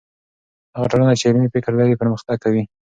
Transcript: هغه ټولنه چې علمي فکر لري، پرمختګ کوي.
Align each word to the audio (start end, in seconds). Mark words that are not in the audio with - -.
هغه 0.75 0.87
ټولنه 0.91 1.13
چې 1.19 1.25
علمي 1.29 1.47
فکر 1.55 1.71
لري، 1.79 1.99
پرمختګ 2.01 2.37
کوي. 2.43 2.63